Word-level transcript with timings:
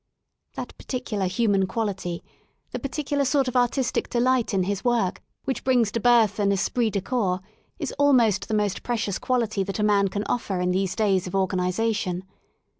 That 0.55 0.75
particular 0.79 1.27
human 1.27 1.67
quality* 1.67 2.23
the 2.71 2.79
particular 2.79 3.23
sort 3.23 3.47
of 3.47 3.55
artistic 3.55 4.09
delight 4.09 4.51
in 4.51 4.63
his 4.63 4.83
work 4.83 5.21
which 5.43 5.63
brings 5.63 5.91
to 5.91 5.99
birth 5.99 6.39
an 6.39 6.49
esprii 6.51 6.89
de 6.91 7.01
corps, 7.01 7.39
is 7.77 7.93
almost 7.99 8.47
the 8.47 8.55
most 8.55 8.81
precious 8.81 9.19
quality 9.19 9.61
that 9.61 9.77
a 9.77 9.83
man 9.83 10.07
can 10.07 10.23
offer 10.23 10.59
in 10.59 10.71
these 10.71 10.95
days 10.95 11.27
of 11.27 11.35
organisation. 11.35 12.23